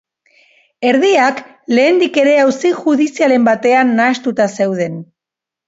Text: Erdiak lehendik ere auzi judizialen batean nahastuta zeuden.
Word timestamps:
Erdiak 0.91 1.41
lehendik 1.75 2.17
ere 2.23 2.35
auzi 2.45 2.73
judizialen 2.79 3.47
batean 3.51 3.95
nahastuta 4.03 4.51
zeuden. 4.61 5.01